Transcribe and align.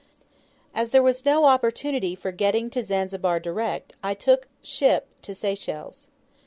As 0.73 0.89
there 0.89 1.03
was 1.03 1.25
no 1.25 1.45
opportunity 1.45 2.17
of 2.25 2.35
getting, 2.35 2.71
to 2.71 2.83
Zanzibar 2.83 3.39
direct, 3.39 3.93
I 4.01 4.15
took 4.15 4.47
ship 4.63 5.07
to 5.21 5.35
Seychelles. 5.35 6.07